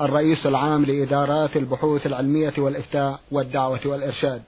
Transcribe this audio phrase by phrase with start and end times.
[0.00, 4.42] الرئيس العام لإدارات البحوث العلمية والإفتاء والدعوة والإرشاد.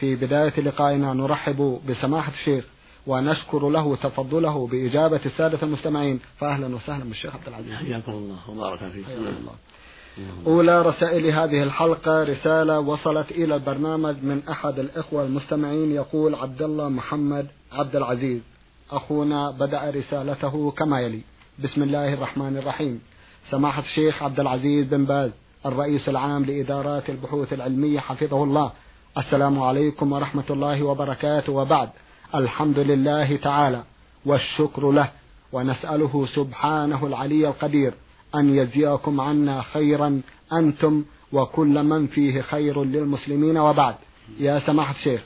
[0.00, 2.64] في بداية لقائنا نرحب بسماحة الشيخ
[3.06, 6.20] ونشكر له تفضله بإجابة السادة المستمعين.
[6.38, 7.74] فأهلا وسهلا بالشيخ عبد العزيز.
[7.74, 9.04] حياكم الله وبارك فيك.
[9.08, 9.52] الله.
[10.46, 16.88] أولى رسائل هذه الحلقة رسالة وصلت إلى البرنامج من أحد الإخوة المستمعين يقول عبد الله
[16.88, 18.40] محمد عبد العزيز.
[18.90, 21.20] أخونا بدأ رسالته كما يلي.
[21.58, 23.00] بسم الله الرحمن الرحيم.
[23.50, 25.30] سماحة الشيخ عبد العزيز بن باز
[25.66, 28.72] الرئيس العام لإدارات البحوث العلمية حفظه الله.
[29.18, 31.52] السلام عليكم ورحمة الله وبركاته.
[31.52, 31.88] وبعد
[32.34, 33.82] الحمد لله تعالى
[34.26, 35.10] والشكر له
[35.52, 37.94] ونسأله سبحانه العلي القدير
[38.34, 40.20] أن يجزيكم عنا خيرا
[40.52, 43.58] أنتم وكل من فيه خير للمسلمين.
[43.58, 43.94] وبعد
[44.40, 45.22] يا سماحة الشيخ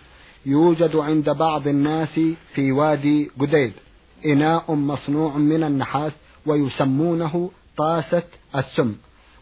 [0.46, 2.20] يوجد عند بعض الناس
[2.54, 3.72] في وادي قديد
[4.26, 6.12] إناء مصنوع من النحاس
[6.46, 8.22] ويسمونه طاسة
[8.56, 8.94] السم.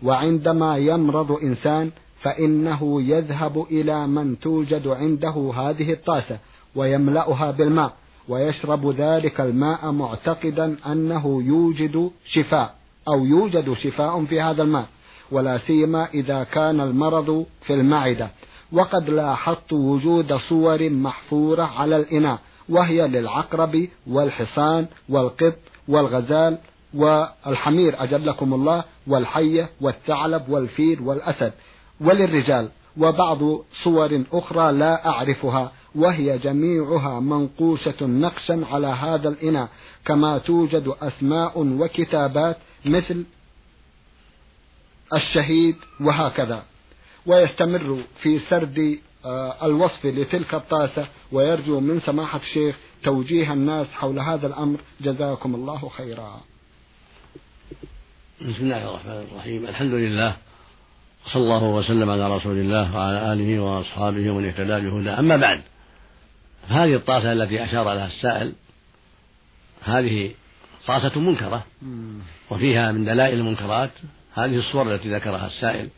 [0.03, 1.91] وعندما يمرض إنسان
[2.23, 6.39] فإنه يذهب إلى من توجد عنده هذه الطاسة
[6.77, 7.93] ويملأها بالماء
[8.29, 12.75] ويشرب ذلك الماء معتقدا أنه يوجد شفاء
[13.09, 14.87] أو يوجد شفاء في هذا الماء
[15.31, 18.31] ولا سيما إذا كان المرض في المعدة.
[18.73, 22.39] وقد لاحظت وجود صور محفورة على الإناء
[22.69, 25.57] وهي للعقرب والحصان والقط
[25.89, 26.59] والغزال
[26.95, 31.53] والحمير أجلكم الله والحية والثعلب والفيل والأسد
[32.01, 33.39] وللرجال وبعض
[33.83, 39.69] صور أخرى لا أعرفها وهي جميعها منقوشة نقشا على هذا الإناء
[40.07, 43.25] كما توجد أسماء وكتابات مثل
[45.15, 46.63] الشهيد وهكذا.
[47.27, 48.99] ويستمر في سرد
[49.63, 54.81] الوصف لتلك الطاسة ويرجو من سماحة الشيخ توجيه الناس حول هذا الأمر.
[55.01, 56.41] جزاكم الله خيرا.
[58.45, 59.67] بسم الله الرحمن الرحيم.
[59.67, 60.37] الحمد لله
[61.27, 65.63] وصلى الله وسلم على رسول الله وعلى آله وأصحابه ومن اهتدى بهدى أما بعد
[66.69, 68.53] فهذه الطاسة التي أشار لها السائل
[69.85, 70.35] هذه
[70.87, 71.65] طاسة منكرة
[72.51, 73.91] وفيها من دلائل المنكرات
[74.35, 75.89] هذه الصور التي ذكرها السائل.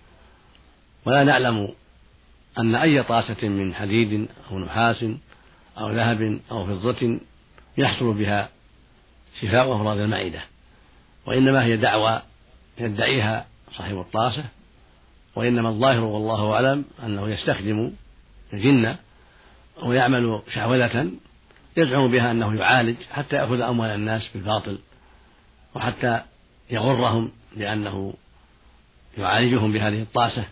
[1.07, 1.69] ولا نعلم
[2.59, 5.05] أن أي طاسة من حديد أو نحاس
[5.79, 7.21] أو ذهب أو فضة
[7.79, 8.49] يحصل بها
[9.41, 10.41] شفاء أمراض المعدة
[11.27, 12.23] وإنما هي دعوى
[12.79, 14.45] يدعيها صاحب الطاسة
[15.37, 17.93] وإنما الظاهر والله أعلم أنه يستخدم
[18.53, 18.97] الجن
[19.83, 21.11] ويعمل شعوذة
[21.77, 24.79] يزعم بها أنه يعالج حتى يأخذ أموال الناس بالباطل
[25.75, 26.23] وحتى
[26.71, 28.15] يغرهم بأنه
[29.19, 30.45] يعالجهم بهذه الطاسة.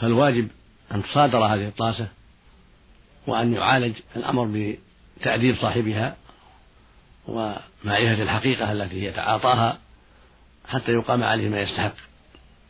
[0.00, 0.48] فالواجب
[0.94, 2.08] أن تصادر هذه الطاسة
[3.26, 4.76] وأن يعالج الأمر
[5.20, 6.16] بتأديب صاحبها
[7.28, 9.78] ومعرفة الحقيقة التي يتعاطاها
[10.70, 11.94] حتى يقام عليه ما يستحق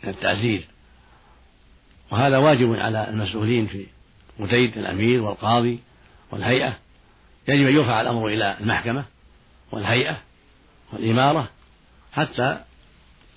[0.04, 0.64] من التعزير
[2.10, 3.86] وهذا واجب على المسؤولين في
[4.38, 5.78] متيد الأمير والقاضي
[6.30, 6.78] والهيئة.
[7.48, 9.04] يجب أن يرفع الأمر إلى المحكمة
[9.72, 10.16] والهيئة
[10.92, 11.48] والإمارة
[12.12, 12.60] حتى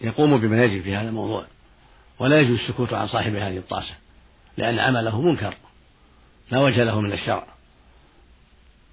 [0.02, 1.46] يقوموا بما يجب في هذا الموضوع.
[2.19, 3.96] ولا يجوز السكوت عن صاحب هذه الطاسة
[4.57, 5.53] لأن عمله منكر
[6.52, 7.47] لا وجه له من الشرع.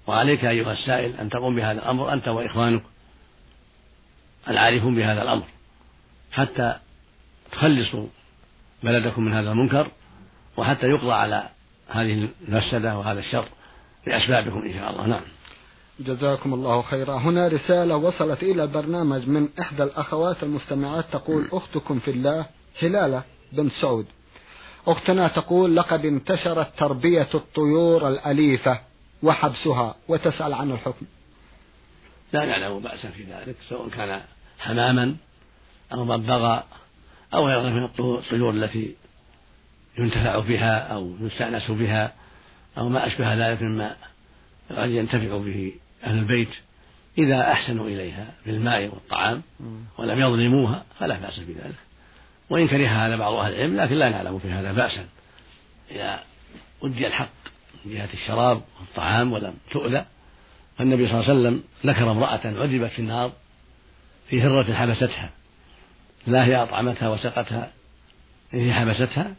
[0.07, 2.83] وعليك أيها السائل أن تقوم بهذا الأمر أنت وإخوانك
[4.47, 5.45] العارفون بهذا الأمر.
[6.31, 6.75] حتى
[7.51, 8.07] تخلصوا
[8.83, 9.87] بلدكم من هذا المنكر
[10.57, 11.49] وحتى يقضى على
[11.89, 13.45] هذه المفسدة وهذا الشر
[14.07, 15.07] لأسبابكم إن شاء الله.
[15.07, 15.21] نعم.
[15.99, 17.17] جزاكم الله خيرا.
[17.17, 22.45] هنا رسالة وصلت إلى البرنامج من إحدى الأخوات المستمعات تقول أختكم في الله
[22.81, 24.05] هلالة بن سعود.
[24.87, 28.79] أختنا تقول لقد انتشرت تربية الطيور الأليفة
[29.23, 31.05] وحبسها وتسأل عن الحكم.
[32.33, 34.21] لا نعلم بأسا في ذلك سواء كان
[34.59, 35.15] حماما
[35.93, 36.67] أو ببغاء
[37.33, 38.95] أو غيرها من الطيور التي
[39.97, 42.13] ينتفع بها أو يستأنس بها
[42.77, 43.95] أو ما أشبه ذلك مما
[44.71, 45.73] قد ينتفع به
[46.03, 46.49] أهل البيت
[47.17, 49.41] إذا أحسنوا إليها بالماء والطعام
[49.97, 51.75] ولم يظلموها فلا بأس بذلك.
[52.49, 55.05] وإن كره هذا بعض أهل العلم لكن لا نعلم في هذا بأسا.
[55.91, 56.23] إذا
[56.83, 57.29] أدي الحق
[57.85, 60.05] من جهة الشراب والطعام ولم تؤذى
[60.77, 63.31] فالنبي صلى الله عليه وسلم ذكر امرأة عذبت في النار
[64.29, 65.29] في هرة حبستها.
[66.27, 67.71] لا هي أطعمتها وسقتها
[68.51, 69.33] هي حبستها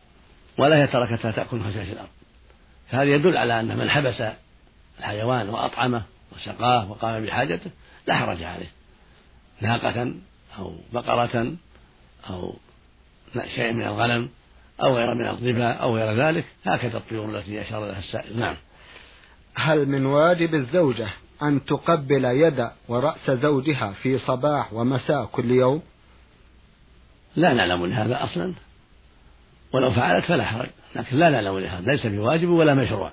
[0.59, 2.09] ولا هي تركتها تأكل خشاش الأرض.
[2.91, 4.23] فهذا يدل على أن من حبس
[4.99, 6.03] الحيوان وأطعمه
[6.33, 7.71] وسقاه وقام بحاجته
[8.07, 8.71] لا حرج عليه.
[9.61, 10.15] ناقة
[10.59, 11.57] أو بقرة
[12.31, 12.55] أو
[13.55, 14.29] شيء من الغنم
[14.83, 18.39] أو غير من الظبا أو غير ذلك هكذا الطيور التي أشار لها السائل.
[18.39, 18.57] نعم.
[19.55, 21.09] هل من واجب الزوجة
[21.43, 25.83] أن تقبل يد ورأس زوجها في صباح ومساء كل يوم؟
[27.37, 28.53] لا نعلم لهذا أصلا.
[29.73, 30.69] ولو فعلت فلا حرج.
[30.97, 31.93] لكن لا نعلم لهذا.
[31.93, 33.13] ليس بواجب ولا مشروع.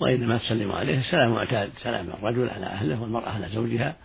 [0.00, 3.96] وإنما تسلم عليه السلام معتاد سلام الرجل على أهله والمرأة على زوجها.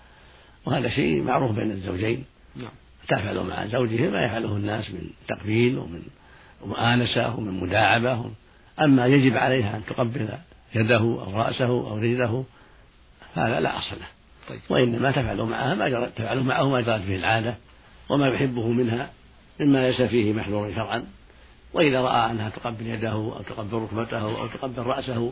[0.65, 2.25] وهذا شيء معروف بين الزوجين.
[2.55, 2.71] نعم.
[3.07, 6.01] تفعل مع زوجه ما يفعله الناس من تقبيل ومن
[6.65, 8.31] مؤانسة ومن مداعبة.
[8.81, 10.29] أما يجب عليها أن تقبل
[10.75, 12.45] يده أو رأسه أو رجله
[13.35, 14.07] هذا لا أصل له.
[14.49, 14.59] طيب.
[14.69, 17.55] وإنما تفعل معها ما جرت تفعل معه ما جرت به العادة
[18.09, 19.09] وما يحبه منها.
[19.59, 21.06] مما ليس فيه محذور شرعا.
[21.74, 25.31] وإذا رأى أنها تقبل يده أو تقبل ركبته أو تقبل رأسه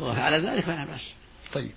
[0.00, 1.12] وفعل ذلك فلا بأس.
[1.52, 1.70] طيب.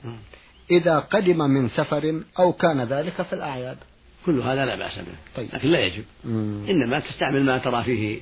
[0.71, 3.77] إذا قدم من سفر أو كان ذلك في الأعياد
[4.25, 5.15] كل هذا لا بأس به.
[5.35, 5.49] طيب.
[5.53, 6.03] لكن لا يجب.
[6.25, 6.65] مم.
[6.69, 8.21] إنما تستعمل ما ترى فيه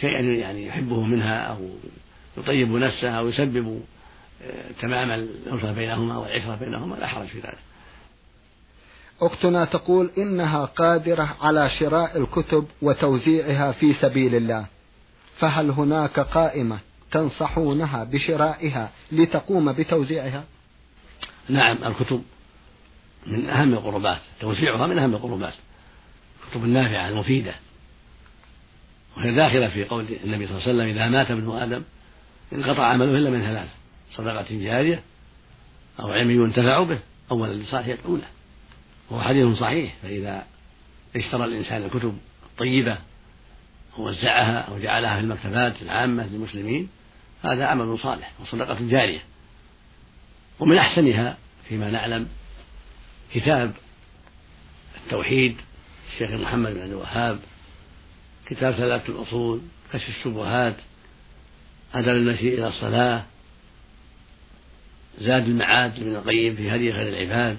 [0.00, 1.68] شيئا يعني يحبه منها أو
[2.38, 3.82] يطيب نفسه أو يسبب
[4.42, 7.58] آه، تمام الألفة بينهما والعشرة بينهما لا حرج في ذلك.
[9.20, 14.66] أختنا تقول إنها قادرة على شراء الكتب وتوزيعها في سبيل الله.
[15.38, 16.78] فهل هناك قائمة
[17.10, 20.44] تنصحونها بشرائها لتقوم بتوزيعها؟
[21.48, 22.22] نعم الكتب
[23.26, 25.54] من أهم القربات توزيعها من أهم القربات.
[26.46, 27.54] الكتب النافعة المفيدة
[29.16, 31.82] وهي داخلة في قول النبي صلى الله عليه وسلم إذا مات ابن آدم
[32.52, 33.68] انقطع عمله إلا من ثلاث
[34.12, 35.02] صدقة جارية
[36.00, 36.98] أو علم ينتفع به
[37.30, 37.64] أو ولد
[38.06, 38.22] له
[39.10, 40.46] وهو حديث صحيح فإذا
[41.16, 42.18] اشترى الإنسان الكتب
[42.52, 42.98] الطيبة
[43.98, 46.88] ووزعها أو جعلها في المكتبات العامة للمسلمين
[47.42, 49.22] هذا عمل صالح وصدقة جارية.
[50.60, 51.36] ومن أحسنها
[51.68, 52.28] فيما نعلم
[53.34, 53.72] كتاب
[55.04, 55.56] التوحيد
[56.12, 57.38] الشيخ محمد بن الوهاب
[58.46, 59.60] كتاب ثلاثة الأصول
[59.92, 60.76] كشف الشبهات
[61.94, 63.24] أدب المشي إلى الصلاة
[65.18, 67.58] زاد المعاد لابن القيم في هدي خير العباد.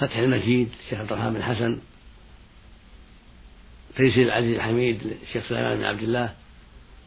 [0.00, 1.78] فتح المجيد الشيخ عبد الرحمن بن حسن
[3.96, 6.34] تيسير العزيز الحميد للشيخ سليمان بن عبد الله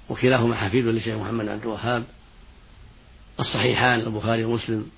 [0.09, 2.03] وكلاهما حفيد للشيخ محمد عبد الوهاب
[3.39, 4.89] الصحيحان البخاري ومسلم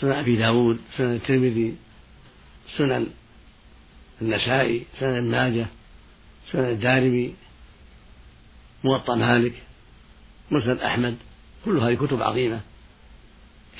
[0.00, 1.74] سنن أبي داود سنن الترمذي
[2.76, 3.06] سنن
[4.22, 5.66] النسائي سنن ابن ماجه
[6.52, 7.34] سنن الدارمي
[8.84, 9.52] موطأ مالك
[10.50, 11.16] مسند أحمد
[11.64, 12.60] كل هذه كتب عظيمة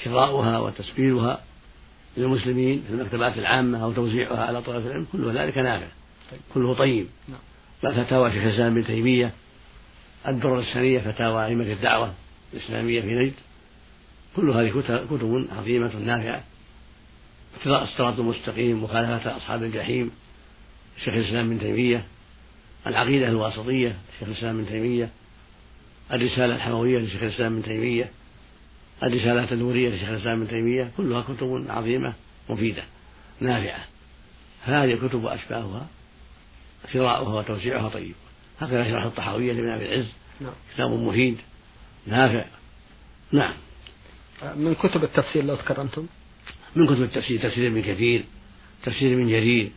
[0.05, 1.44] شراؤها وتسبيلها
[2.17, 5.87] للمسلمين في المكتبات العامة أو توزيعها على طلبة العلم كل ذلك نافع
[6.55, 7.07] كله طيب.
[7.29, 7.93] نعم.
[7.95, 9.33] فتاوى شيخ الإسلام ابن تيمية
[10.29, 12.15] الدرر السنية فتاوى أئمة الدعوة
[12.53, 13.33] الإسلامية في نجد
[14.37, 14.71] كل هذه
[15.11, 16.43] كتب عظيمة نافعة.
[17.57, 20.11] اقتضاء الصراط المستقيم مخالفة أصحاب الجحيم
[21.05, 22.05] شيخ الإسلام ابن تيمية
[22.87, 25.11] العقيدة الواسطية شيخ الإسلام ابن تيمية
[26.13, 28.11] الرسالة الحموية لشيخ الإسلام ابن تيمية
[29.03, 32.13] الرسالات النورية لشيخ الإسلام ابن تيمية كلها كتب عظيمة
[32.51, 32.83] مفيدة
[33.41, 33.85] نافعة.
[34.65, 35.87] هذه الكتب وأشباهها
[36.95, 38.15] قراءها وتوسيعها طيب.
[38.61, 40.07] هكذا شرح الطحاوية لابن أبي العز.
[40.41, 40.53] نعم.
[40.75, 41.37] كتاب مفيد
[42.07, 42.45] نافع.
[43.33, 43.55] نعم.
[44.57, 46.07] من كتب التفسير لو تكرمتم
[46.77, 48.25] من كتب التفسير؟ تفسير ابن كثير
[48.85, 49.71] تفسير ابن جرير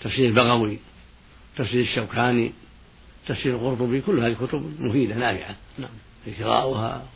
[0.00, 0.78] تفسير البغوي
[1.56, 2.52] تفسير الشوكاني
[3.26, 5.56] تفسير القرطبي كل هذه كتب مفيدة نافعة.
[5.78, 5.90] نعم.
[6.40, 7.08] قراءها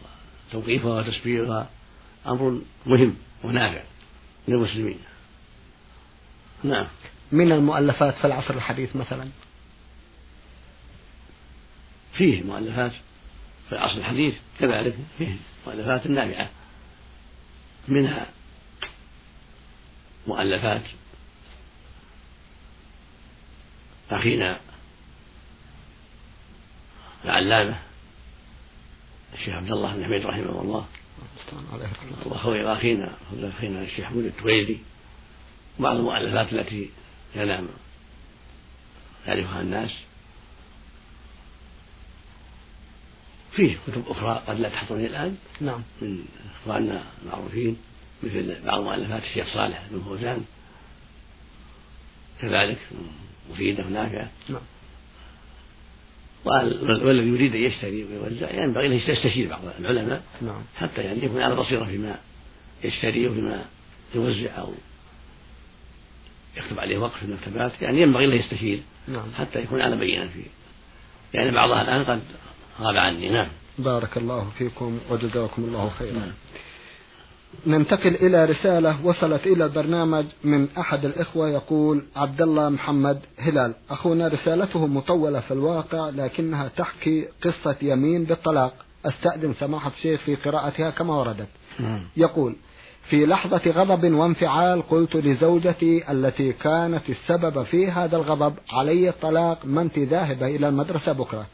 [0.54, 1.70] وتوقيفها وتسبيحها
[2.26, 3.82] أمر مهم ونافع
[4.48, 4.98] للمسلمين.
[6.64, 6.86] نعم.
[7.32, 9.28] من المؤلفات في العصر الحديث مثلا؟
[12.14, 12.92] فيه مؤلفات
[13.68, 16.50] في العصر الحديث كذلك فيه مؤلفات نافعة.
[17.88, 18.26] منها
[20.26, 20.82] مؤلفات
[24.10, 24.60] أخينا
[27.24, 27.78] العلامة
[29.42, 30.86] الشيخ عبد الله بن حميد رحمه الله.
[32.24, 34.78] وأخينا أخينا الشيخ حمود التويلي
[35.78, 36.90] وبعض المؤلفات التي
[37.36, 37.68] ينام
[39.26, 39.90] يعرفها الناس.
[43.52, 45.36] فيه كتب أخرى قد لا تحضرني الآن.
[45.60, 45.82] نعم.
[46.02, 46.24] من
[46.62, 47.76] إخواننا المعروفين
[48.22, 50.44] مثل بعض مؤلفات الشيخ صالح بن فوزان.
[52.40, 52.78] كذلك
[53.50, 54.62] مفيدة ونافعة نعم.
[56.44, 60.62] والذي يريد أن يشتري ويوزع ينبغي أن يستشير بعض العلماء نعم.
[60.76, 62.16] حتى يعني يكون على بصيرة فيما
[62.84, 63.64] يشتري وفيما
[64.14, 64.72] يوزع أو
[66.56, 69.26] يكتب عليه وقف في المكتبات يعني ينبغي له يستشير نعم.
[69.38, 70.46] حتى يكون على بينة فيه
[71.34, 72.20] يعني بعضها الآن قد
[72.80, 76.32] غاب عني نعم بارك الله فيكم وجزاكم الله خيرا نعم.
[77.66, 83.74] ننتقل إلى رسالة وصلت إلى البرنامج من أحد الإخوة يقول عبد الله محمد هلال.
[83.90, 88.74] أخونا رسالته مطولة في الواقع لكنها تحكي قصة يمين بالطلاق.
[89.06, 91.48] أستأذن سماحة الشيخ في قراءتها كما وردت.
[91.80, 92.00] نعم.
[92.16, 92.56] يقول
[93.02, 99.82] في لحظة غضب وانفعال قلت لزوجتي التي كانت السبب في هذا الغضب علي الطلاق ما
[99.82, 101.46] انت ذاهبة إلى المدرسة بكرة.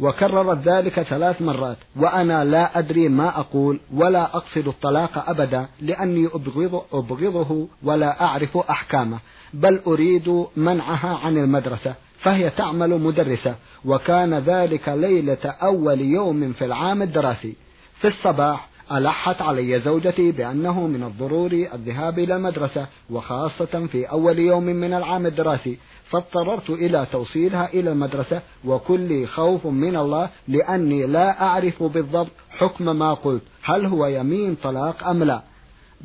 [0.00, 6.82] وكررت ذلك ثلاث مرات وأنا لا أدري ما أقول ولا أقصد الطلاق أبدا لأني أبغض
[6.92, 9.18] أبغضه ولا أعرف أحكامه
[9.54, 11.94] بل أريد منعها عن المدرسة
[12.26, 17.56] فهي تعمل مدرسة وكان ذلك ليلة أول يوم في العام الدراسي.
[18.00, 24.64] في الصباح ألحت علي زوجتي بأنه من الضروري الذهاب إلى المدرسة وخاصة في أول يوم
[24.64, 25.78] من العام الدراسي.
[26.10, 33.14] فاضطررت إلى توصيلها إلى المدرسة وكلي خوف من الله لأني لا أعرف بالضبط حكم ما
[33.14, 35.42] قلت هل هو يمين طلاق أم لا.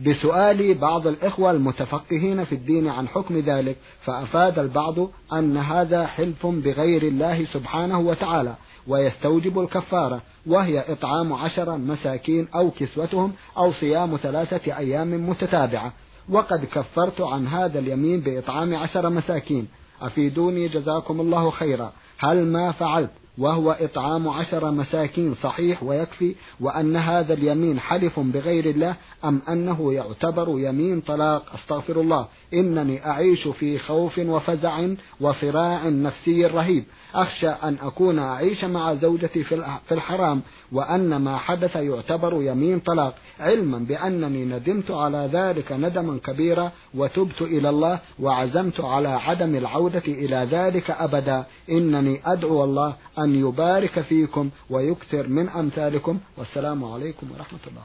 [0.05, 4.95] بسؤال بعض الإخوة المتفقهين في الدين عن حكم ذلك فأفاد البعض
[5.33, 8.55] أن هذا حلف بغير الله سبحانه وتعالى
[8.87, 15.93] ويستوجب الكفارة وهي إطعام عشر مساكين أو كسوتهم أو صيام ثلاثة أيام متتابعة.
[16.29, 19.67] وقد كفرت عن هذا اليمين بإطعام عشر مساكين.
[20.01, 21.93] أفيدوني جزاكم الله خيرا.
[22.19, 28.95] هل ما فعلت وهو إطعام عشر مساكين صحيح ويكفي وأن هذا اليمين حلف بغير الله
[29.25, 32.27] أم أنه يعتبر يمين طلاق؟ أستغفر الله.
[32.53, 34.87] إنني أعيش في خوف وفزع
[35.21, 36.83] وصراع نفسي رهيب.
[37.15, 40.41] أخشى أن أكون أعيش مع زوجتي في الحرام
[40.71, 47.69] وأن ما حدث يعتبر يمين طلاق علما بأنني ندمت على ذلك ندما كبيرا وتبت إلى
[47.69, 51.45] الله وعزمت على عدم العودة إلى ذلك أبدا.
[51.69, 56.19] إنني أدعو الله أن يبارك فيكم ويكثر من أمثالكم.
[56.37, 57.83] والسلام عليكم ورحمة الله.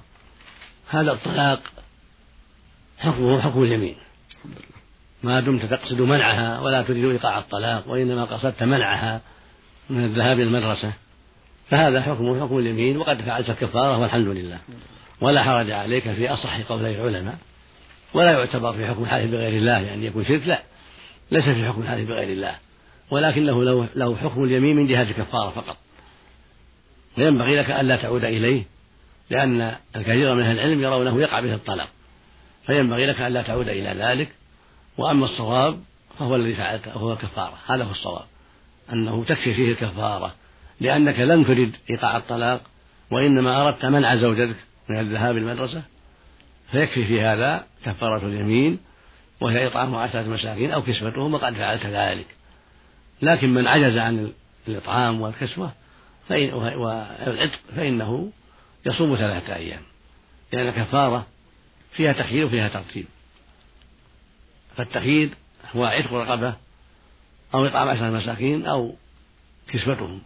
[0.89, 1.63] هذا الطلاق
[2.99, 3.97] حكمه حكم اليمين.
[5.27, 9.21] ما دمت تقصد منعها ولا تريد إيقاع الطلاق وإنما قصدت منعها
[9.91, 10.93] من الذهاب إلى المدرسة.
[11.71, 14.59] فهذا حكمه حكم اليمين وقد فعلت الكفارة والحمد لله.
[15.21, 17.39] ولا حرج عليك في أصح قولي العلماء.
[18.15, 20.63] ولا يعتبر في حكم الحالف بغير الله يعني يكون شرك لا.
[21.31, 22.55] ليس في حكم الحالف بغير الله.
[23.11, 25.77] ولكنه له له حكم اليمين من جهة الكفارة فقط.
[27.15, 28.63] فينبغي لك ألا تعود إليه
[29.31, 31.89] لأن الكثير من أهل العلم يرونه يقع به الطلاق.
[32.67, 34.29] فينبغي لك ألا تعود إلى ذلك
[34.99, 35.81] وأما الصواب
[36.19, 38.25] فهو الذي فعلته وهو الكفارة هذا هو الصواب.
[38.93, 40.35] أنه تكفي فيه الكفارة.
[40.81, 42.61] لأنك لم ترد إيقاع الطلاق
[43.11, 44.57] وإنما أردت منع زوجتك
[44.89, 45.83] من الذهاب المدرسة
[46.73, 48.79] فيكفي في هذا كفارة اليمين
[49.41, 52.27] وهي إطعام عشرة مساكين أو كسوتهم وقد فعلت ذلك.
[53.23, 54.33] لكن من عجز عن
[54.69, 55.73] الإطعام والكسوة
[56.29, 58.33] فإن والعتق فإنه
[58.87, 59.83] يصوم ثلاثة أيام.
[60.53, 61.27] لأن الكفارة
[61.93, 63.07] فيها تخيير وفيها ترتيب.
[64.77, 65.31] فالتخيير
[65.77, 66.55] هو عتق رقبة
[67.55, 68.95] أو إطعام عشرة مساكين أو
[69.69, 70.23] كسوتهم.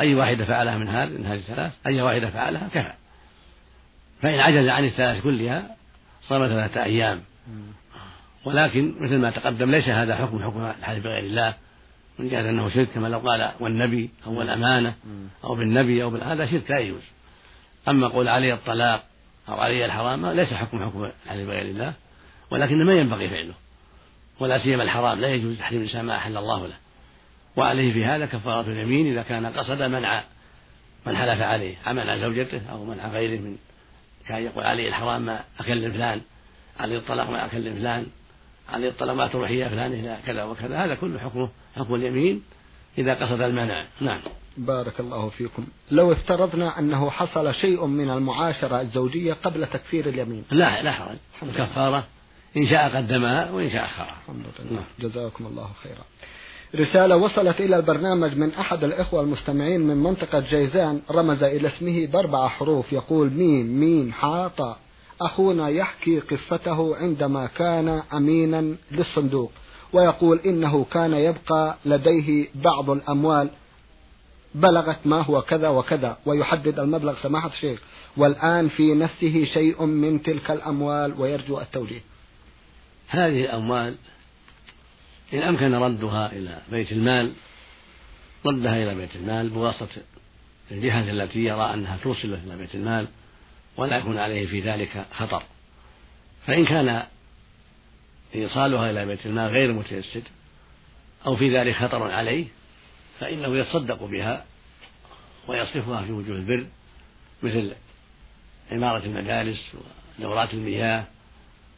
[0.00, 2.92] أي واحدة فعلها من هذه من هذه الثلاث أي واحدة فعلها كفى.
[4.22, 5.76] فإن عجز عن الثلاث كلها
[6.22, 7.22] صام ثلاثة أيام.
[8.44, 11.54] ولكن مثل ما تقدم ليس هذا حكم حكم الحلف بغير الله.
[12.18, 14.94] من جهة أنه شرك كما لو قال والنبي أو الأمانة
[15.44, 17.02] أو بالنبي أو هذا شرك لا يجوز.
[17.88, 19.04] أما قول علي الطلاق
[19.48, 21.94] أو علي الحرام ليس حكم حكم الحلف بغير الله.
[22.50, 23.54] ولكن ما ينبغي فعله.
[24.40, 26.74] ولا سيما الحرام لا يجوز تحريم الإنسان ما أحل الله له.
[27.56, 30.24] وعليه في هذا كفارة اليمين إذا كان قصد منع
[31.06, 33.56] من حلف عليه منع زوجته أو منع غيره من
[34.28, 36.20] كان يقول علي الحرام ما أكل فلان
[36.80, 38.06] علي الطلاق ما أكل فلان
[38.68, 40.84] علي الطلاق ما تروح يا فلان إلى كذا وكذا.
[40.84, 42.42] هذا كله حكمه حكم اليمين
[42.98, 43.86] إذا قصد المنع.
[44.00, 44.20] نعم.
[44.56, 45.66] بارك الله فيكم.
[45.90, 50.44] لو افترضنا أنه حصل شيء من المعاشرة الزوجية قبل تكفير اليمين.
[50.50, 51.16] لا لا حرج.
[51.42, 52.06] الكفارة
[52.56, 54.84] إن شاء قدمها وإن شاء أخرها الحمد لله.
[55.00, 56.04] جزاكم الله خيرا.
[56.74, 62.48] رسالة وصلت إلى البرنامج من أحد الإخوة المستمعين من منطقة جيزان رمز إلى اسمه بأربع
[62.48, 64.76] حروف يقول ميم ميم حاطة.
[65.20, 69.52] أخونا يحكي قصته عندما كان أمينا للصندوق
[69.92, 73.50] ويقول إنه كان يبقى لديه بعض الأموال.
[74.54, 77.82] بلغت ما هو كذا وكذا ويحدد المبلغ سماحة الشيخ.
[78.16, 82.09] والآن في نفسه شيء من تلك الأموال ويرجو التوجيه
[83.10, 83.96] هذه الأموال
[85.32, 87.32] إن أمكن ردها إلى بيت المال
[88.46, 89.88] ردها إلى بيت المال بواسطة
[90.70, 93.08] الجهة التي يرى أنها توصل إلى بيت المال
[93.76, 95.42] ولا يكون عليه في ذلك خطر.
[96.46, 97.06] فإن كان
[98.34, 100.22] إيصالها إلى بيت المال غير متيسر
[101.26, 102.46] أو في ذلك خطر عليه
[103.20, 104.44] فإنه يتصدق بها
[105.48, 106.66] ويصرفها في وجوه البر
[107.42, 107.72] مثل
[108.70, 109.72] عمارة المدارس
[110.18, 111.04] ودورات المياه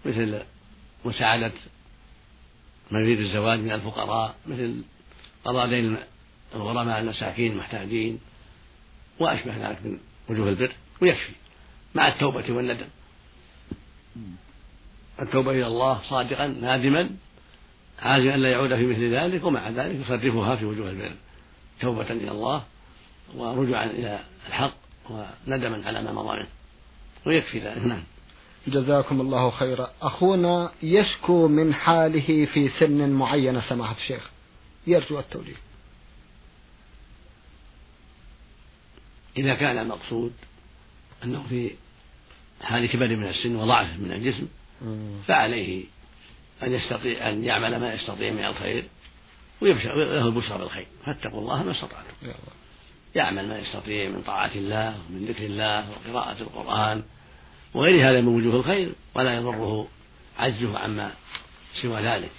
[0.05, 0.43] مثل
[2.91, 4.83] من يريد الزواج من الفقراء مثل
[5.45, 5.97] قضاء دين
[6.55, 8.21] الغرماء المساكين المحتاجين
[9.19, 11.33] وأشبه ذلك من وجوه البر ويكفي
[11.95, 12.87] مع التوبة والندم.
[15.23, 17.11] التوبة إلى الله صادقا نادما
[17.99, 21.13] عازما أن لا يعود في مثل ذلك ومع ذلك يصرفها في وجوه البر.
[21.81, 22.65] توبة إلى الله
[23.35, 24.75] ورجوعا إلى الحق
[25.11, 26.49] وندما على ما مضى منه.
[27.27, 27.79] ويكفي ذلك.
[27.79, 28.03] نعم.
[28.67, 29.91] جزاكم الله خيرا.
[30.03, 34.31] أخونا يشكو من حاله في سن معينة سماحة الشيخ.
[34.87, 35.57] يرجو التوجيه.
[39.37, 40.33] إذا كان المقصود
[41.25, 41.71] أنه في
[42.63, 44.49] حال كبر من السن وضعف من الجسم
[45.27, 45.85] فعليه
[46.63, 48.85] أن يستطيع أن يعمل ما يستطيع من الخير
[49.61, 50.87] ويبشر له البشرى بالخير.
[51.07, 52.15] فاتقوا الله ما استطعتم.
[53.15, 57.03] يعمل ما يستطيع من طاعة الله ومن ذكر الله وقراءة القرآن.
[57.75, 59.89] وغير هذا من وجوه الخير ولا يضره
[60.39, 61.11] عجزه عما
[61.83, 62.31] سوى ذلك.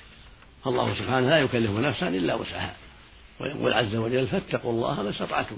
[0.64, 2.76] فالله سبحانه لا يكلف نفسا إلا وسعها.
[3.42, 5.58] ويقول عز وجل فاتقوا الله ما استطعتم.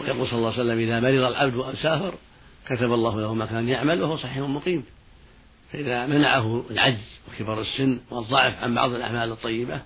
[0.00, 2.14] ويقول صلى الله عليه وسلم إذا مرض العبد أو سافر
[2.68, 4.84] كتب الله له ما كان يعمل وهو صحيح مقيم.
[5.72, 9.80] فإذا منعه العجز وكبر السن والضعف عن بعض الأعمال الطيبة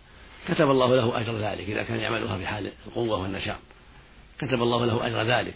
[0.48, 3.58] كتب الله له أجر ذلك إذا كان يعملها في حال القوة والنشاط.
[4.38, 5.54] كتب الله له أجر ذلك.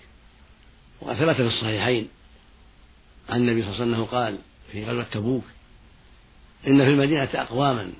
[1.01, 2.09] وقد ثبت في الصحيحين
[3.29, 4.39] عن النبي صلى الله عليه وسلم قال
[4.73, 5.45] في غزوة تبوك
[6.67, 7.93] إن في المدينة أقواما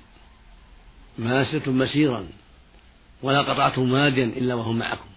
[1.17, 2.27] ما سرتم مسيرا
[3.21, 5.09] ولا قطعتم واديا إلا وهم معكم.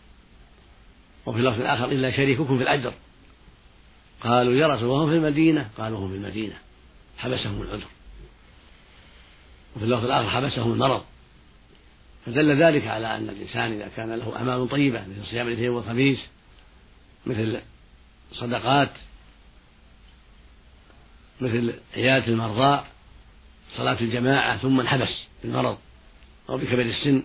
[1.26, 2.92] وفي اللفظ الآخر إلا شريككم في الأجر.
[4.20, 6.54] قالوا يا رسول وهم في المدينة؟ قالوا هم في المدينة.
[7.18, 7.86] حبسهم العذر.
[9.76, 11.04] وفي اللفظ الآخر حبسهم المرض.
[12.26, 16.18] فدل ذلك على أن الإنسان إذا كان له أعمال طيبة مثل صيام الاثنين والخميس
[17.26, 17.60] مثل
[18.32, 18.90] صدقات
[21.40, 22.84] مثل عيادة المرضى
[23.76, 25.78] صلاة الجماعة ثم انحبس بالمرض
[26.48, 27.22] أو بكبر السن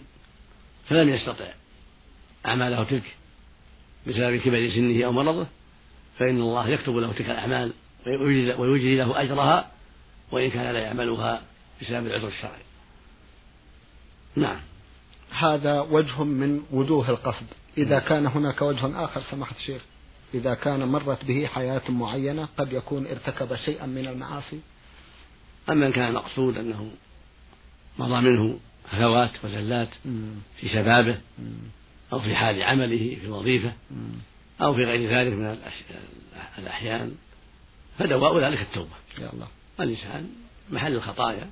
[0.90, 1.54] فلم يستطع.
[2.46, 3.16] أعماله تلك
[4.08, 5.48] بسبب كبر سنه أو مرضه
[6.20, 7.74] فإن الله يكتب له تلك الأعمال
[8.58, 9.72] ويجري له أجرها
[10.32, 11.42] وإن كان لا يعملها
[11.82, 12.62] بسبب العذر الشرعي.
[14.36, 14.60] نعم.
[15.32, 17.46] هذا وجه من وجوه القصد.
[17.78, 19.82] إذا كان هناك وجه آخر سماحة الشيخ.
[20.34, 24.60] إذا كان مرت به حياة معينة قد يكون ارتكب شيئا من المعاصي؟
[25.70, 26.92] أما إن كان المقصود أنه
[28.00, 28.60] مضى منه
[28.92, 29.90] هفوات وزلات
[30.58, 31.18] في شبابه
[32.14, 33.74] أو في حال عمله في الوظيفة
[34.62, 35.58] أو في غير ذلك من
[36.58, 37.16] الأحيان
[38.00, 38.96] فدواء ذلك التوبة.
[39.20, 39.48] يا الله.
[39.80, 40.30] الإنسان
[40.72, 41.50] محل الخطايا.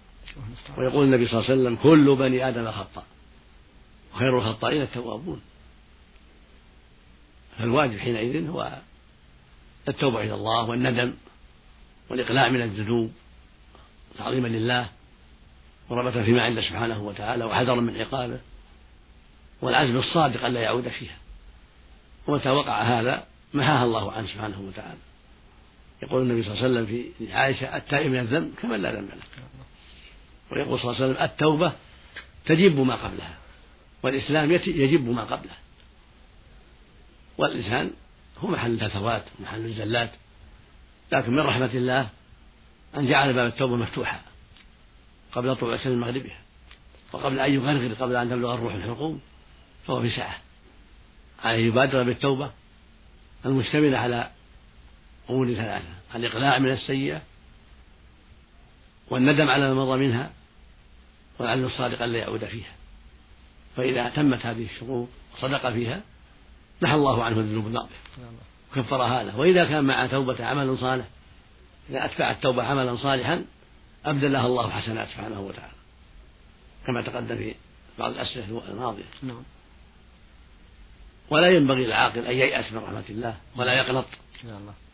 [0.78, 3.04] ويقول النبي صلى الله عليه وسلم كل بني آدم خطأ
[4.14, 5.42] وخير الخطائين التوابون.
[7.58, 8.80] فالواجب حينئذ هو
[9.88, 11.14] التوبة إلى الله والندم
[12.10, 13.12] والإقلاع من الذنوب
[14.18, 14.90] تعظيما لله
[15.90, 18.40] ورغبة فيما عنده سبحانه وتعالى وحذرا من عقابه
[19.62, 21.18] والعزم الصادق ألا يعود فيها
[22.28, 25.00] ومتى وقع هذا محاها الله عنه سبحانه وتعالى
[26.04, 26.86] يقول النبي صلى الله عليه وسلم
[27.18, 29.44] في عائشة التائب من الذنب كمن لا ذنب له
[30.52, 31.74] ويقول صلى الله عليه وسلم التوبة
[32.46, 33.38] تجب ما قبلها
[34.04, 35.54] والإسلام يجب ما قبله
[37.42, 37.92] والإنسان
[38.40, 40.12] هو محل الهفوات ومحل الزلات
[41.12, 42.10] لكن من رحمة الله
[42.98, 44.22] أن جعل باب التوبة مفتوحا
[45.32, 46.42] قبل طلوع سن مغربها
[47.14, 49.22] وقبل أن يغرغر قبل أن تبلغ الروح الحلقوم
[49.88, 50.38] فهو في سعة
[51.44, 52.52] عليه يبادر بالتوبة
[53.46, 54.32] المشتملة على
[55.30, 57.22] أمور ثلاثة الإقلاع من السيئة
[59.10, 60.32] والندم على ما مضى منها
[61.40, 62.72] والعزم الصادق ألا يعود فيها.
[63.78, 66.02] فإذا تمت هذه الشروط وصدق فيها
[66.82, 67.96] محى الله عنه الذنوب الماضية
[68.72, 71.06] وكفرها له وإذا كان مع توبة عمل صالح
[71.90, 73.46] إذا أتبع التوبة عملا صالحا
[74.06, 75.74] أبدلها الله حسنات سبحانه وتعالى.
[76.88, 77.56] كما تقدم في
[78.00, 79.04] بعض الأسئلة الماضية.
[79.24, 79.44] نعم.
[81.30, 84.06] ولا ينبغي للعاقل أن ييأس من رحمة الله ولا يقنط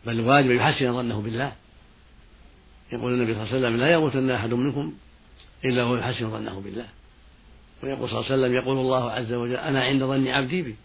[0.06, 1.52] بل الواجب يحسن ظنه بالله.
[2.92, 4.94] يقول النبي صلى الله عليه وسلم لا يموتن أحد منكم
[5.64, 6.86] إلا وهو يحسن ظنه بالله.
[7.82, 10.76] ويقول صلى الله عليه وسلم يقول الله عز وجل أنا عند ظن عبدي بي.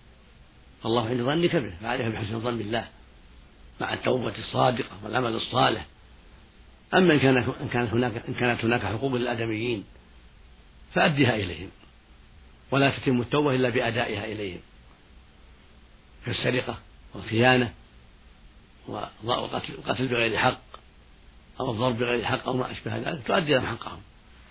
[0.84, 2.88] فالله عند ظنك به فعليك بحسن الظن بالله
[3.82, 5.86] مع التوبة الصادقة والعمل الصالح.
[6.94, 9.84] أما إن كانت إن كانت هناك إن كانت هناك حقوق للآدميين
[10.94, 11.70] فأدها إليهم.
[12.72, 14.60] ولا تتم التوبة إلا بأدائها إليهم.
[16.26, 16.78] كالسرقة
[17.14, 17.74] والخيانة
[19.24, 20.62] والقتل بغير حق
[21.60, 24.02] أو الضرب بغير حق أو ما أشبه ذلك تؤدي لهم حقهم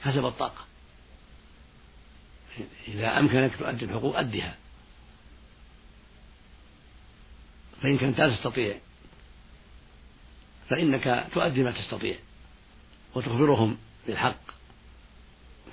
[0.03, 0.65] حسب الطاقة.
[2.89, 4.62] إذا أمكنك تؤدي الحقوق أدها.
[7.83, 8.79] فإن كنت لا تستطيع
[10.71, 12.17] فإنك تؤدي ما تستطيع
[13.15, 14.41] وتخبرهم بالحق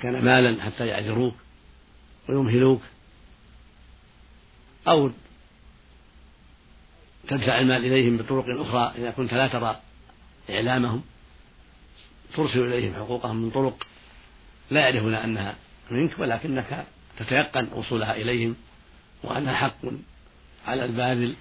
[0.02, 1.36] كان مالا حتى يعذروك
[2.30, 2.82] ويمهلوك
[4.88, 5.12] أو
[7.28, 9.82] تدفع المال إليهم بطرق أخرى إذا كنت لا ترى
[10.50, 11.04] إعلامهم
[12.36, 13.88] ترسل إليهم حقوقهم من طرق
[14.72, 15.56] لا يعرفون أنها
[15.92, 16.86] منك ولكنك
[17.20, 18.56] تتيقن وصولها إليهم
[19.24, 19.86] وأنها حق
[20.68, 21.36] على الباذل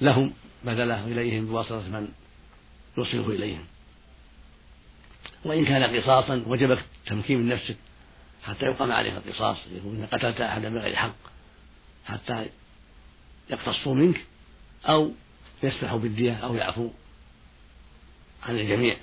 [0.00, 0.32] لهم
[0.64, 2.08] بذله إليهم بواسطة من
[2.98, 3.64] يوصله إليهم.
[5.44, 7.76] وإن كان قصاصا وجب تمكين من نفسك
[8.44, 11.14] حتى يقام عليك القصاص يقول إن قتلت أحدا بغير حق
[12.06, 12.46] حتى
[13.50, 14.24] يقتصوا منك
[14.84, 15.12] أو
[15.62, 16.90] يسمحوا بالدية أو يعفو
[18.42, 18.96] عن الجميع.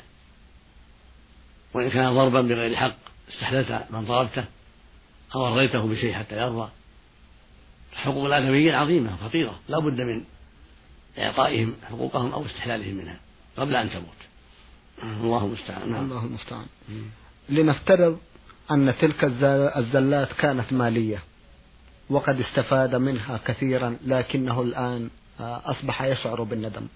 [1.74, 2.96] وإن كان ضربا بغير حق
[3.34, 4.46] استحللت من ضربته
[5.36, 6.70] أو أرضيته بشيء حتى يرضى
[7.94, 10.24] حقوق الآدميين عظيمة خطيرة لا بد من
[11.18, 13.20] إعطائهم حقوقهم أو استحلالهم منها
[13.58, 14.08] قبل أن تموت.
[15.04, 15.92] الله المستعان.
[15.92, 16.04] نعم.
[16.04, 16.66] الله المستعان.
[17.50, 18.20] لنفترض
[18.72, 19.24] أن تلك
[19.78, 21.24] الزلات كانت مالية
[22.10, 26.88] وقد استفاد منها كثيرا لكنه الآن آه، أصبح يشعر بالندم.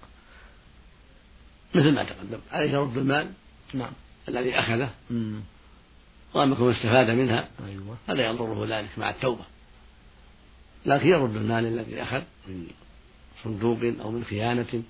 [1.74, 2.38] مثل ما تقدم.
[2.52, 3.30] عليه رد المال
[3.74, 3.90] نعم.
[4.28, 4.90] الذي أخذه.
[6.34, 7.96] وأما يكون استفاد منها أيوة.
[8.06, 9.44] فلا يضره ذلك مع التوبة.
[10.86, 12.66] لكن يرد المال الذي أخذ من
[13.44, 14.82] صندوق أو من خيانة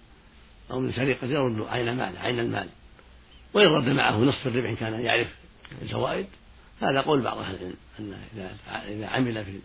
[0.70, 2.68] أو من سرقة يرد عين مال عين المال.
[3.54, 5.34] وإن رد معه نصف الربح إن كان يعرف
[5.82, 6.26] الفوائد
[6.80, 8.18] هذا قول بعض أهل العلم أن
[8.88, 9.60] إذا عمل في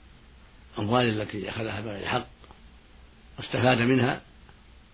[0.78, 2.28] الأموال التي أخذها بغير حق
[3.38, 4.22] واستفاد منها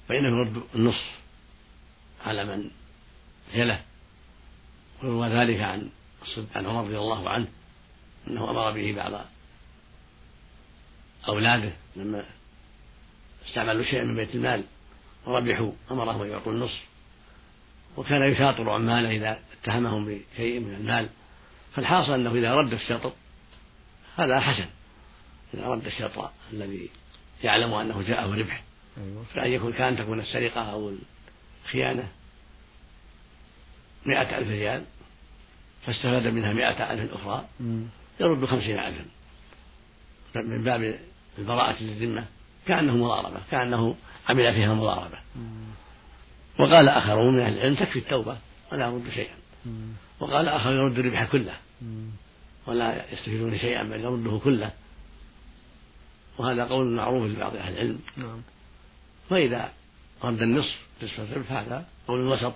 [0.09, 1.19] فإنه يرد النصف
[2.25, 2.71] على من
[3.53, 3.81] هله
[5.03, 5.89] ويروى ذلك عن
[6.55, 7.47] عن عمر رضي الله عنه
[8.27, 9.25] أنه أمر به بعض
[11.27, 12.25] أولاده لما
[13.47, 14.63] استعملوا شيئا من بيت المال
[15.25, 16.81] وربحوا أمرهم أن يعطوا النصف.
[17.97, 21.09] وكان يشاطر عماله إذا اتهمهم بشيء من المال.
[21.75, 23.13] فالحاصل أنه إذا رد الشطر
[24.17, 24.65] هذا حسن.
[25.53, 26.89] إذا رد الشطر الذي
[27.43, 28.63] يعلم أنه جاءه ربح.
[28.97, 29.23] أيوة.
[29.35, 30.93] فأن يكون كان تكون السرقة أو
[31.65, 32.07] الخيانة
[34.05, 34.85] مئة ألف ريال
[35.85, 37.45] فاستفاد منها مئة ألف أخرى
[38.19, 39.05] يرد خمسين ألفا.
[40.35, 40.99] من باب
[41.37, 42.25] البراءة للذمة
[42.69, 43.95] كأنه مضاربة كأنه
[44.29, 45.17] عمل فيها مضاربة
[46.59, 48.37] وقال آخرون من أهل العلم تكفي التوبة
[48.71, 49.35] ولا يرد شيئا.
[50.19, 51.53] وقال آخر يرد الربح كله.
[52.67, 54.71] ولا يستفيدون شيئا بل يرده كله.
[56.37, 57.99] وهذا قول معروف لبعض أهل العلم.
[58.17, 58.41] نعم.
[59.29, 59.71] فإذا
[60.23, 62.53] رد النصف نصف الربح هذا قول وسط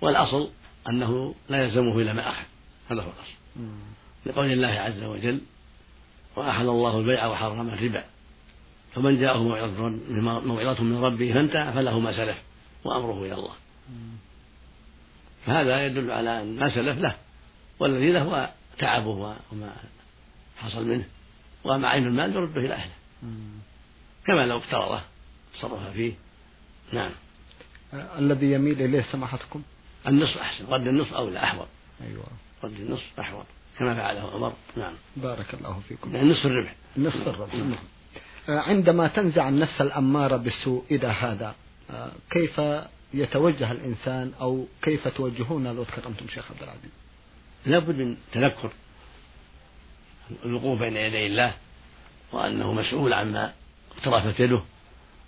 [0.00, 0.50] والأصل
[0.88, 2.44] أنه لا يلزمه إلا ما أخذ.
[2.90, 3.68] هذا هو الأصل.
[4.26, 5.40] لقول الله عز وجل
[6.36, 8.04] وأحل الله البيع وحرم الربا.
[8.94, 9.42] فمن جاءه
[10.46, 12.36] موعظة من ربه فانتهى فله ما سلف
[12.84, 13.54] وأمره إلى الله.
[15.46, 17.16] فهذا يدل على أن ما سلف له
[17.78, 19.76] والذي له هو تعبه وما
[20.56, 21.04] حصل منه
[21.64, 22.92] وأما عين المال يرده إلى أهله.
[24.26, 25.00] كما لو اقترضه
[25.54, 26.12] تصرف فيه.
[26.92, 27.10] نعم.
[27.94, 29.62] الذي يميل إليه سماحتكم؟
[30.08, 30.66] النصف أحسن.
[30.66, 31.66] رد النصف أولى أحوط.
[32.00, 32.24] أيوة.
[32.64, 33.46] رد النصف أحوط.
[33.78, 34.52] كما فعله عمر.
[34.76, 34.94] نعم.
[35.16, 36.16] بارك الله فيكم.
[36.16, 36.74] يعني نصف الربح.
[36.96, 37.54] نصف الربح.
[37.54, 37.74] نعم.
[38.48, 41.54] عندما تنزع النفس الأمارة بالسوء إلى هذا
[41.90, 42.60] آه، كيف
[43.14, 46.90] يتوجه الإنسان أو كيف توجهون؟ لو تكرمتم شيخ عبد العزيز.
[47.66, 48.70] لابد من تذكر
[50.44, 51.54] الوقوف بين يدي الله
[52.32, 53.52] وأنه مسؤول عما
[53.96, 54.62] اقترفت يده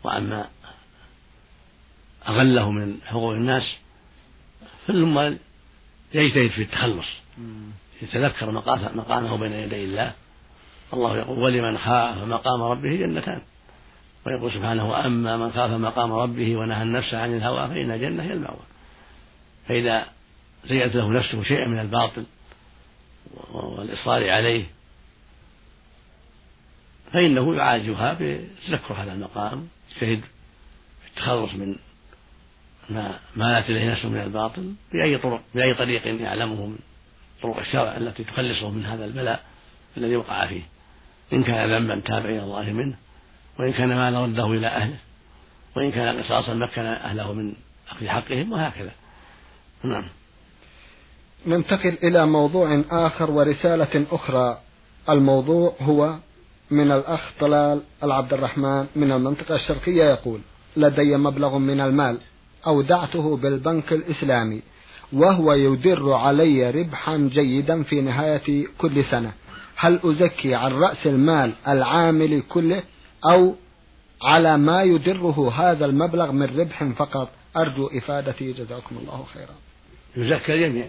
[0.05, 0.49] وعما
[2.29, 3.77] أغله من حقوق الناس
[4.87, 5.19] ثم
[6.15, 7.07] يجتهد في التخلص
[8.03, 8.51] يتذكر
[8.95, 10.13] مقامه بين يدي الله.
[10.93, 13.41] الله يقول ولمن خاف مقام ربه جنتان.
[14.27, 18.63] ويقول سبحانه وأما من خاف مقام ربه ونهى النفس عن الهوى فإن الجنة هي المأوى.
[19.69, 20.07] فإذا
[20.65, 22.25] زينت له نفسه شيئا من الباطل
[23.53, 24.65] والإصرار عليه
[27.13, 30.21] فإنه يعالجها بتذكر هذا المقام يجتهد
[31.03, 31.77] في التخلص من
[32.91, 36.79] ما مالت إليه نفسه من الباطل بأي طرق بأي طريق يعلمه من
[37.43, 39.45] طرق الشرع التي تخلصه من هذا البلاء
[39.97, 40.63] الذي وقع فيه.
[41.33, 42.97] إن كان ذنبا تاب إلى الله منه
[43.59, 44.97] وإن كان مالا رده إلى أهله
[45.77, 47.55] وإن كان قصاصا مكن أهله من
[47.91, 48.93] أخذ حقهم وهكذا.
[49.85, 50.05] نعم.
[51.47, 54.59] ننتقل إلى موضوع آخر ورسالة أخرى.
[55.09, 56.19] الموضوع هو
[56.71, 60.41] من الأخ طلال العبد الرحمن من المنطقة الشرقية يقول
[60.77, 62.19] لدي مبلغ من المال
[62.67, 64.63] أودعته بالبنك الإسلامي
[65.13, 69.33] وهو يدر علي ربحا جيدا في نهاية كل سنة.
[69.77, 72.83] هل أزكي عن رأس المال العامل كله
[73.31, 73.57] أو
[74.23, 78.53] على ما يدره هذا المبلغ من ربح فقط؟ أرجو إفادتي.
[78.53, 79.55] جزاكم الله خيرا.
[80.17, 80.89] يزكى الجميع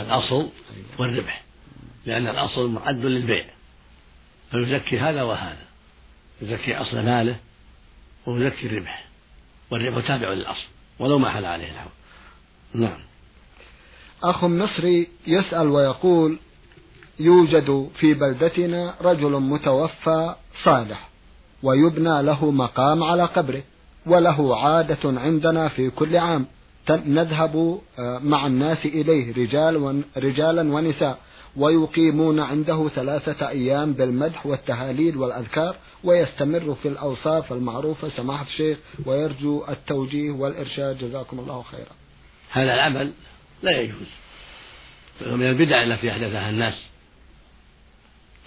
[0.00, 0.48] الأصل
[0.98, 1.42] والربح.
[2.06, 3.46] لأن الأصل معد للبيع.
[4.50, 5.66] فيزكي هذا وهذا.
[6.42, 7.36] يزكي أصل ماله
[8.26, 9.04] ويزكي الربح.
[9.70, 10.66] والربح تابع للأصل.
[10.98, 11.92] ولو ما حل عليه الحول.
[12.74, 12.98] نعم.
[14.22, 16.38] أخ مصري يسأل ويقول
[17.20, 21.08] يوجد في بلدتنا رجل متوفى صالح
[21.62, 23.62] ويبنى له مقام على قبره
[24.06, 26.46] وله عادة عندنا في كل عام.
[26.90, 31.18] نذهب آه، مع الناس إليه رجال رجالا ونساء
[31.56, 40.30] ويقيمون عنده ثلاثة أيام بالمدح والتهاليل والأذكار ويستمر في الأوصاف المعروفة سماحة الشيخ ويرجو التوجيه
[40.30, 40.98] والإرشاد.
[40.98, 41.90] جزاكم الله خيرا.
[42.50, 43.12] هذا العمل
[43.62, 44.08] لا يجوز
[45.26, 46.87] من البدع التي أحدثها الناس.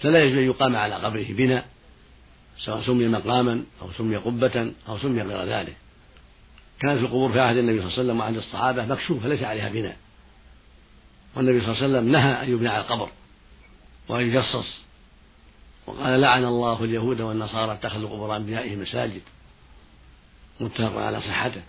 [0.02, 1.66] فلا يجوز أن يقام على قبره بناء
[2.58, 5.76] سواء سمي مقاما أو سمي قبة أو سمي غير ذلك.
[6.80, 9.96] كانت القبور في عهد النبي صلى الله عليه وسلم وعهد الصحابة مكشوفة ليس عليها بناء.
[11.36, 13.08] والنبي صلى الله عليه وسلم نهى أن يبنى على القبر
[14.08, 14.66] وأن يجصص.
[15.86, 19.22] وقال لعن الله اليهود والنصارى اتخذوا قبور أنبيائهم مساجد
[20.60, 21.62] متفق على صحته.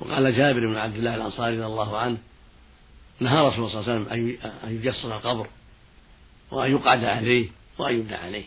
[0.00, 2.18] وقال جابر بن عبد الله الأنصاري رضي الله عنه
[3.20, 5.46] نهى رسول الله صلى الله عليه وسلم أن يجصص القبر
[6.54, 8.44] وأن يقعد عليه وأن يبنى عليه.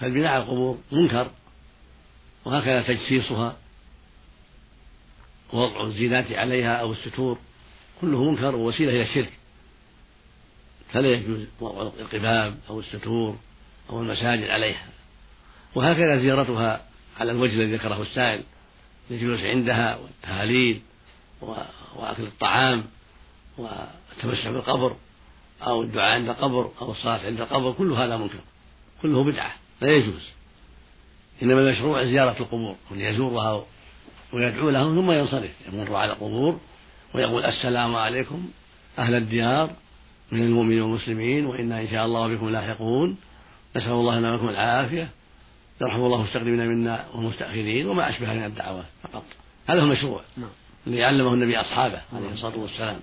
[0.00, 1.30] فالبناء على القبور منكر
[2.44, 3.56] وهكذا تجسيسها
[5.52, 7.38] ووضع الزينات عليها أو الستور
[8.00, 9.32] كله منكر ووسيلة إلى الشرك.
[10.92, 13.38] فلا يجوز وضع القباب أو الستور
[13.90, 14.86] أو المساجد عليها.
[15.74, 16.86] وهكذا زيارتها
[17.20, 18.42] على الوجه الذي ذكره السائل
[19.10, 20.82] الجلوس عندها والتهاليل
[21.96, 22.84] وأكل الطعام
[23.58, 24.96] والتمسح بالقبر.
[25.66, 28.38] أو الدعاء عند القبر أو الصلاة عند القبر كل هذا منكر.
[29.02, 30.28] كله بدعة لا يجوز.
[31.42, 33.64] إنما المشروع زيارة القبور وأن يزورها
[34.32, 35.50] ويدعو لهم ثم ينصرف.
[35.72, 36.60] يمر على القبور
[37.14, 38.48] ويقول السلام عليكم
[38.98, 39.70] أهل الديار
[40.32, 43.16] من المؤمنين والمسلمين وإنا إن شاء الله بكم لاحقون.
[43.76, 45.08] نسأل الله لنا ولكم العافية.
[45.80, 49.24] يرحم الله المستقدمين منا والمستأخرين وما أشبه من الدعوات فقط.
[49.66, 50.22] هذا هو المشروع.
[50.36, 50.50] نعم.
[50.86, 53.00] الذي علمه النبي أصحابه عليه الصلاة والسلام.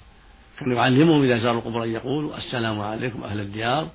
[0.59, 3.89] كان يعلمهم إذا زاروا القبور أن يقولوا السلام عليكم أهل الديار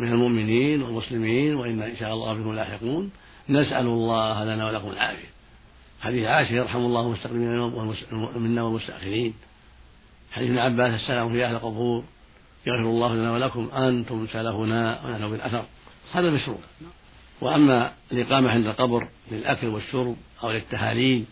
[0.00, 3.10] من المؤمنين والمسلمين وإنا إن شاء الله بكم لاحقون.
[3.48, 5.32] نسأل الله لنا ولكم العافية.
[6.00, 7.48] حديث عائشة يرحم الله المستقدمين
[8.36, 9.34] منا والمستأخرين.
[10.32, 12.04] حديث ابن عباس السلام في أهل القبور.
[12.66, 15.64] يغفر الله لنا ولكم أنتم سلفنا ونحن بالأثر.
[16.12, 16.58] هذا مشروع
[17.40, 21.24] وأما الإقامة عند القبر للأكل والشرب أو للتهاليل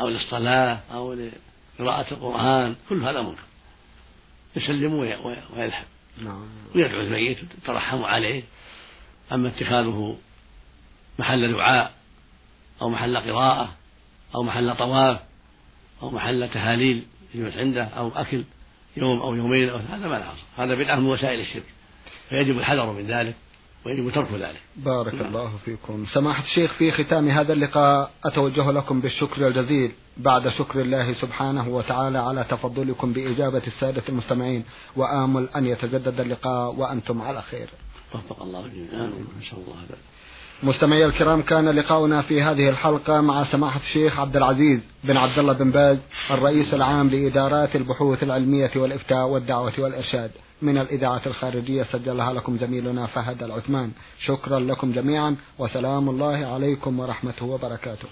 [0.00, 1.14] أو للصلاة أو
[1.78, 3.53] لقراءة القرآن كل هذا منكر.
[4.56, 5.84] يسلم ويذهب
[6.22, 6.46] نعم.
[6.74, 8.42] ويدعو الميت ويترحم عليه.
[9.32, 10.18] أما اتخاذه
[11.18, 11.94] محل دعاء
[12.82, 13.76] أو محل قراءة
[14.34, 15.20] أو محل طواف
[16.02, 17.02] أو محل تهاليل
[17.34, 18.44] يجلس عنده أو أكل
[18.96, 21.66] يوم أو يومين أو هذا ما له هذا بدعة من وسائل الشرك.
[22.28, 23.34] فيجب الحذر من ذلك.
[23.86, 24.60] ويجب ترك ذلك.
[24.76, 25.26] بارك نعم.
[25.26, 26.04] الله فيكم.
[26.12, 32.18] سماحة الشيخ في ختام هذا اللقاء أتوجه لكم بالشكر الجزيل بعد شكر الله سبحانه وتعالى
[32.18, 34.64] على تفضلكم بإجابة السادة المستمعين
[34.96, 37.68] وآمل أن يتجدد اللقاء وأنتم على خير.
[38.14, 39.06] وفق الله جميعا
[39.38, 39.74] إن شاء الله.
[39.74, 39.96] هذا
[40.62, 45.52] مستمعي الكرام كان لقاؤنا في هذه الحلقة مع سماحة الشيخ عبد العزيز بن عبد الله
[45.52, 45.98] بن باز
[46.30, 50.30] الرئيس العام لإدارات البحوث العلمية والإفتاء والدعوة والإرشاد.
[50.64, 53.92] من الإذاعة الخارجية سجلها لكم زميلنا فهد العثمان.
[54.18, 58.08] شكرا لكم جميعا وسلام الله عليكم ورحمته وبركاته.